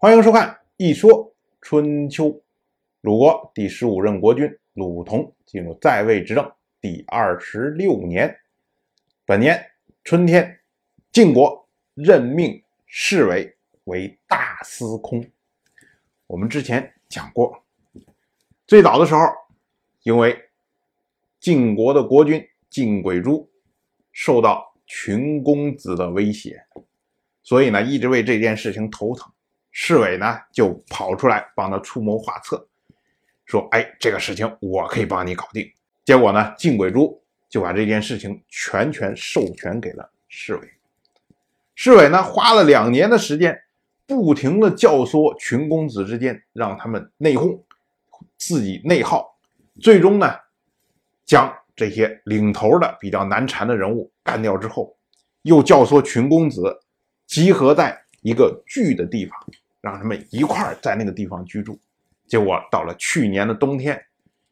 [0.00, 2.26] 欢迎收看《一说春秋》。
[3.00, 8.38] 鲁国第十五任国君鲁同进入在位执政第二十六年，
[9.26, 9.60] 本年
[10.04, 10.60] 春天，
[11.10, 13.56] 晋国任命侍卫
[13.86, 15.28] 为大司空。
[16.28, 17.60] 我们之前讲过，
[18.68, 19.20] 最早的时候，
[20.04, 20.48] 因为
[21.40, 22.40] 晋国的国君
[22.70, 23.50] 晋轨珠
[24.12, 26.64] 受到群公子的威胁，
[27.42, 29.28] 所以呢，一直为这件事情头疼。
[29.80, 32.66] 市委呢就跑出来帮他出谋划策，
[33.46, 35.64] 说：“哎，这个事情我可以帮你搞定。”
[36.04, 40.68] 结果呢，晋轨珠就把这件事情全权授权给了市委。
[41.76, 43.56] 市委呢花了两年的时间，
[44.04, 47.62] 不停的教唆群公子之间，让他们内讧，
[48.36, 49.38] 自己内耗，
[49.80, 50.34] 最终呢，
[51.24, 54.96] 将这些领头的比较难缠的人物干掉之后，
[55.42, 56.80] 又教唆群公子
[57.28, 59.38] 集合在一个聚的地方。
[59.80, 61.78] 让他们一块儿在那个地方居住，
[62.26, 64.04] 结果到了去年的冬天，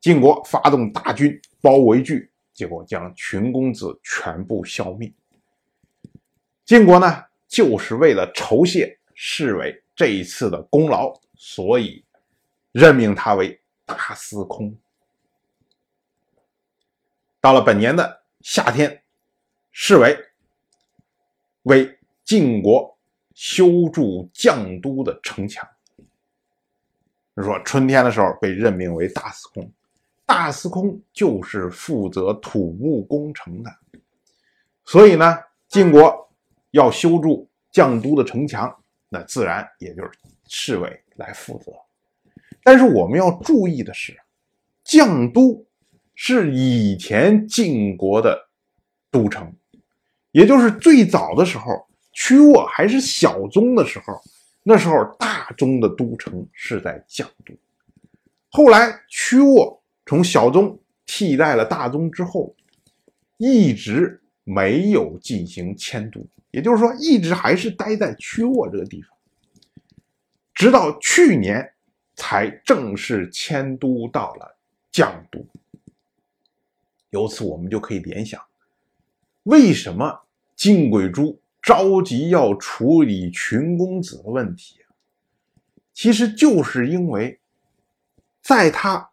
[0.00, 5.12] 晋国发动大军包围聚，结果将群公子全部消灭。
[6.64, 12.04] 晋国呢，就是为了酬谢侍卫这一次的功劳，所以
[12.72, 14.76] 任命他为大司空。
[17.40, 19.02] 到了本年的夏天，
[19.72, 20.16] 侍卫
[21.62, 22.97] 为晋国。
[23.38, 25.64] 修筑绛都的城墙。
[27.36, 29.70] 说春天的时候被任命为大司空，
[30.26, 33.72] 大司空就是负责土木工程的，
[34.84, 36.28] 所以呢，晋国
[36.72, 38.76] 要修筑绛都的城墙，
[39.08, 40.10] 那自然也就是
[40.48, 41.70] 侍卫来负责。
[42.64, 44.18] 但是我们要注意的是，
[44.84, 45.64] 绛都
[46.16, 48.48] 是以前晋国的
[49.12, 49.54] 都城，
[50.32, 51.87] 也就是最早的时候。
[52.20, 54.20] 曲沃还是小宗的时候，
[54.64, 57.54] 那时候大宗的都城是在绛都。
[58.50, 62.52] 后来曲沃从小宗替代了大宗之后，
[63.36, 66.20] 一直没有进行迁都，
[66.50, 69.16] 也就是说，一直还是待在曲沃这个地方，
[70.52, 71.72] 直到去年
[72.16, 74.58] 才正式迁都到了
[74.92, 75.38] 绛都。
[77.10, 78.42] 由此，我们就可以联想，
[79.44, 80.20] 为什么
[80.56, 81.40] 晋轨珠？
[81.60, 84.76] 着急要处理群公子的问题，
[85.92, 87.38] 其实就是因为，
[88.40, 89.10] 在他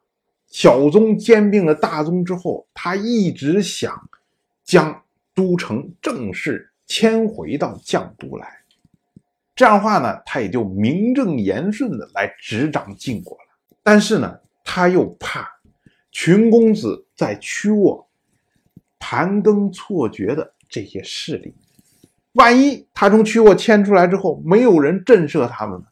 [0.48, 4.10] 小宗兼并了大宗之后，他一直想
[4.64, 8.62] 将都城正式迁回到绛都来，
[9.56, 13.44] 这样的话呢，他也就名正言顺的来执掌晋国了。
[13.84, 15.48] 但是呢，他又怕
[16.12, 18.08] 群公子在曲沃
[18.98, 21.54] 盘庚错节的这些势力。
[22.36, 25.86] 万一他从曲沃迁出来之后，没有人震慑他们呢，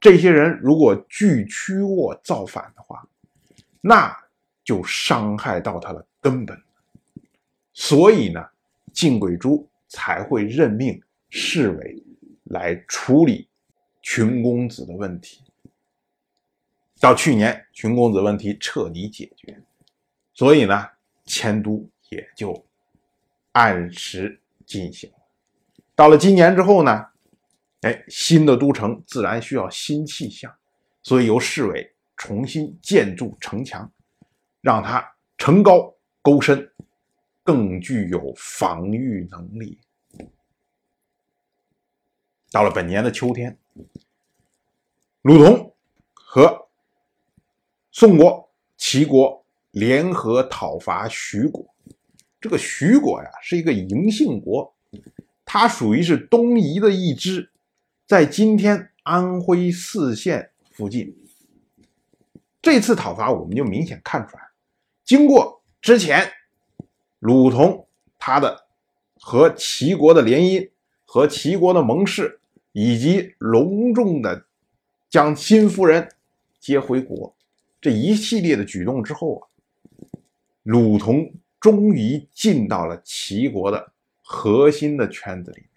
[0.00, 3.06] 这些人如果聚曲沃造反的话，
[3.82, 4.16] 那
[4.64, 6.58] 就伤害到他的根本。
[7.74, 8.42] 所以呢，
[8.94, 12.02] 晋轨珠才会任命侍卫
[12.44, 13.46] 来处理
[14.00, 15.42] 群公子的问题。
[16.98, 19.60] 到去年，群公子问题彻底解决，
[20.32, 20.88] 所以呢，
[21.26, 22.64] 迁都也就
[23.52, 25.12] 按时进行。
[25.96, 27.06] 到了今年之后呢，
[27.82, 30.52] 哎，新的都城自然需要新气象，
[31.02, 33.90] 所以由市委重新建筑城墙，
[34.60, 36.68] 让它城高沟深，
[37.44, 39.78] 更具有防御能力。
[42.50, 43.56] 到了本年的秋天，
[45.22, 45.76] 鲁同
[46.12, 46.68] 和
[47.92, 51.64] 宋国、齐国联合讨伐徐国。
[52.40, 54.73] 这个徐国呀，是一个嬴姓国。
[55.56, 57.48] 它属于是东夷的一支，
[58.08, 61.16] 在今天安徽泗县附近。
[62.60, 64.42] 这次讨伐，我们就明显看出来，
[65.04, 66.28] 经过之前
[67.20, 67.86] 鲁同
[68.18, 68.64] 他的
[69.20, 70.68] 和齐国的联姻，
[71.04, 72.40] 和齐国的盟誓，
[72.72, 74.46] 以及隆重的
[75.08, 76.08] 将新夫人
[76.58, 77.32] 接回国
[77.80, 79.46] 这一系列的举动之后啊，
[80.64, 83.93] 鲁同终于进到了齐国的。
[84.26, 85.70] 核心的圈子里面，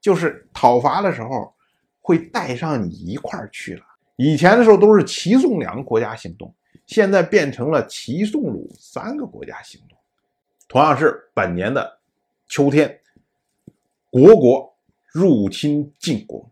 [0.00, 1.54] 就是讨伐的时候
[2.00, 3.84] 会带上你一块儿去了。
[4.16, 6.52] 以前的时候都是齐宋两个国家行动，
[6.86, 9.96] 现在变成了齐宋鲁三个国家行动。
[10.66, 12.00] 同样是本年的
[12.48, 13.00] 秋天，
[14.10, 14.76] 国国
[15.06, 16.50] 入侵晋国，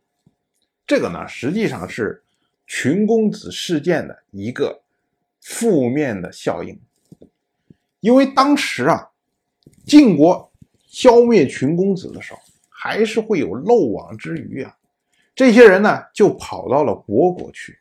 [0.87, 2.23] 这个呢实际上是
[2.69, 4.81] 群公子事件的一个
[5.41, 6.81] 负面的效应，
[7.99, 9.11] 因为当时啊，
[9.85, 10.53] 晋国。
[10.97, 12.41] 消灭群公子的时候，
[12.71, 14.75] 还是会有漏网之鱼啊。
[15.35, 17.79] 这些人呢就跑到了虢国去，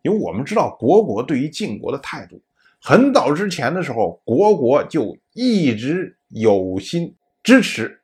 [0.00, 2.40] 因为我们知道虢国对于晋国的态度，
[2.80, 8.00] 很早之前的时候，虢国就一直有心支持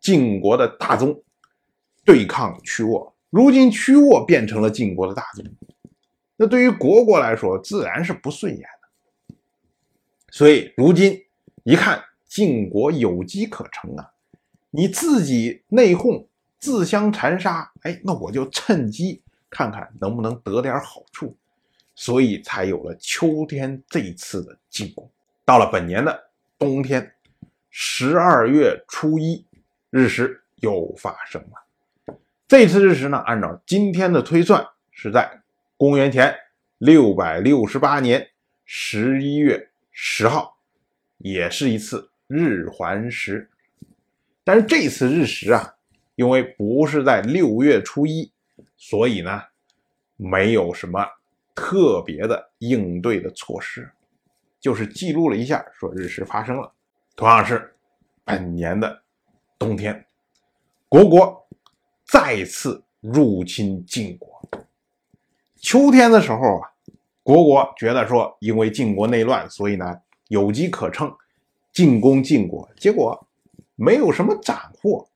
[0.00, 1.22] 晋国的大宗
[2.04, 5.44] 对抗屈沃，如今屈沃变成了晋国的大宗，
[6.36, 9.36] 那对于虢国来说自然是不顺眼的，
[10.32, 11.22] 所以如今
[11.62, 12.02] 一看
[12.36, 14.12] 晋国有机可乘啊。
[14.68, 16.26] 你自己内讧、
[16.58, 21.34] 自相残杀，哎，那我就趁机看看能不能得点好处，
[21.94, 25.10] 所以才有了秋天这一次的进攻。
[25.46, 26.28] 到了本年的
[26.58, 27.10] 冬天，
[27.70, 29.42] 十二月初一
[29.88, 32.16] 日食又发生了。
[32.46, 35.40] 这次日食呢，按照今天的推算，是在
[35.78, 36.36] 公元前
[36.76, 38.28] 六百六十八年
[38.66, 40.58] 十一月十号，
[41.16, 43.48] 也是一次日环食。
[44.44, 45.74] 但是这次日食啊，
[46.14, 48.30] 因为不是在六月初一，
[48.76, 49.42] 所以呢，
[50.16, 51.04] 没有什么
[51.54, 53.90] 特别的应对的措施，
[54.60, 56.72] 就是记录了一下，说日食发生了。
[57.16, 57.74] 同样是
[58.24, 59.02] 本年的
[59.58, 60.06] 冬天，
[60.88, 61.48] 国国
[62.04, 64.40] 再次入侵晋国。
[65.56, 66.70] 秋天的时候啊，
[67.22, 71.12] 国国觉得说，因为晋国内乱，所以呢有机可乘，
[71.76, 73.22] 进攻晋国，结果。
[73.78, 75.06] 没有什么斩获，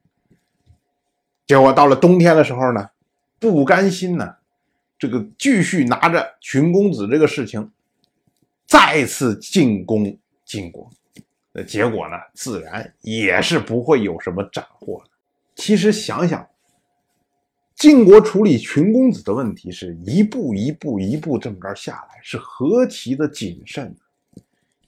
[1.46, 2.90] 结果到了冬天的时候呢，
[3.38, 4.36] 不甘心呢，
[4.98, 7.72] 这个继续拿着群公子这个事情，
[8.66, 10.14] 再次进攻
[10.44, 10.90] 晋国，
[11.52, 15.10] 那结果呢，自然也是不会有什么斩获的。
[15.54, 16.46] 其实想想，
[17.76, 23.96] 晋国处理群公子的问题是一步一步一步这么着下来，是何其的谨慎，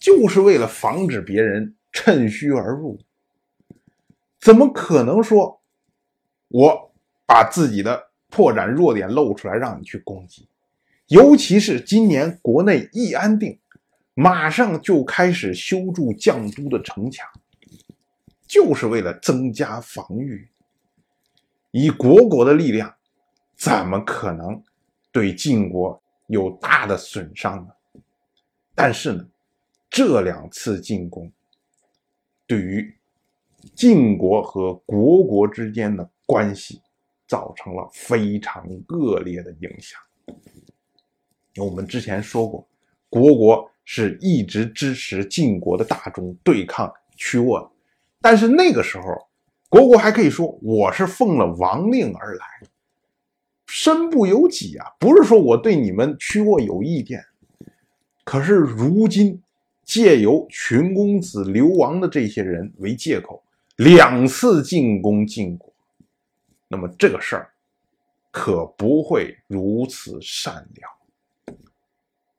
[0.03, 2.99] 就是为了防止别人趁虚而入。
[4.41, 5.63] 怎么可能说，
[6.49, 6.93] 我
[7.25, 10.49] 把自己的破绽弱点露出来让你去攻击？
[11.07, 13.57] 尤其是今年国内一安定，
[14.15, 17.29] 马上就开始修筑绛都的城墙，
[18.49, 20.49] 就是为了增加防御。
[21.71, 22.93] 以国国的力量，
[23.55, 24.61] 怎么可能
[25.13, 28.01] 对晋国有大的损伤呢？
[28.75, 29.27] 但是呢，
[29.93, 31.31] 这两次进攻
[32.45, 32.93] 对于。
[33.77, 36.83] 晋国和国国之间的关系
[37.29, 40.01] 造成了非常恶劣的影响。
[41.65, 42.67] 我们之前说过，
[43.09, 47.73] 国国是一直支持晋国的大众对抗屈沃，
[48.21, 49.29] 但是那个时候，
[49.69, 52.45] 国国还可以说我是奉了王令而来，
[53.67, 57.25] 身不由己啊，不是说我对你们屈沃有意见。
[58.25, 59.42] 可是如今，
[59.85, 63.43] 借由群公子流亡的这些人为借口。
[63.77, 65.73] 两次进攻晋国，
[66.69, 67.53] 那么这个事儿
[68.31, 71.57] 可不会如此善了。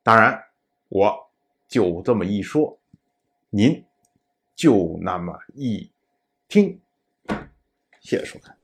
[0.03, 0.41] 当然，
[0.89, 1.15] 我
[1.67, 2.77] 就这么一说，
[3.49, 3.83] 您
[4.55, 5.89] 就那么一
[6.47, 6.79] 听。
[8.01, 8.55] 谢谢收看。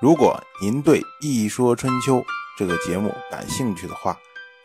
[0.00, 2.18] 如果您对《一说春秋》
[2.56, 4.16] 这个节目感兴趣的话，